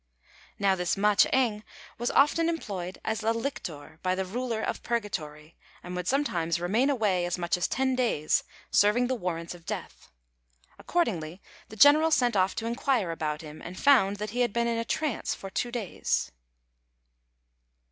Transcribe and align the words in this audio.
Now 0.57 0.73
this 0.73 0.97
Ma 0.97 1.13
ch'êng 1.13 1.61
was 1.99 2.09
often 2.09 2.49
employed 2.49 2.99
as 3.05 3.21
a 3.21 3.31
lictor 3.33 3.99
by 4.01 4.15
the 4.15 4.25
Ruler 4.25 4.59
of 4.59 4.81
Purgatory, 4.81 5.55
and 5.83 5.95
would 5.95 6.07
sometimes 6.07 6.59
remain 6.59 6.89
away 6.89 7.23
as 7.23 7.37
much 7.37 7.55
as 7.55 7.67
ten 7.67 7.95
days, 7.95 8.43
serving 8.71 9.05
the 9.05 9.13
warrants 9.13 9.53
of 9.53 9.63
death; 9.67 10.09
accordingly, 10.79 11.39
the 11.69 11.75
general 11.75 12.09
sent 12.09 12.35
off 12.35 12.55
to 12.55 12.65
inquire 12.65 13.11
about 13.11 13.41
him, 13.41 13.61
and 13.61 13.77
found 13.79 14.15
that 14.15 14.31
he 14.31 14.39
had 14.39 14.53
been 14.53 14.65
in 14.65 14.79
a 14.79 14.85
trance 14.85 15.35
for 15.35 15.51
two 15.51 15.69
days. 15.71 16.31